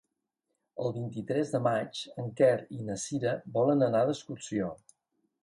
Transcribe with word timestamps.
El 0.85 0.95
vint-i-tres 0.95 1.51
de 1.55 1.61
maig 1.65 1.99
en 2.23 2.31
Quer 2.41 2.49
i 2.79 2.87
na 2.89 2.97
Cira 3.03 3.35
volen 3.59 3.87
anar 3.91 4.03
d'excursió. 4.11 4.73